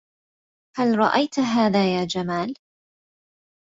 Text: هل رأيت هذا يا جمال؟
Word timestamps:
هل 0.77 0.97
رأيت 0.99 1.39
هذا 1.39 1.99
يا 1.99 2.05
جمال؟ 2.05 2.53